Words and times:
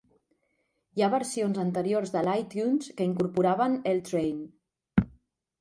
Hi 0.99 1.03
ha 1.03 1.09
versions 1.15 1.59
anteriors 1.65 2.13
de 2.15 2.23
l'iTunes 2.29 2.89
que 2.97 3.07
incorporaven 3.11 3.77
"L 3.95 4.03
Train". 4.09 4.41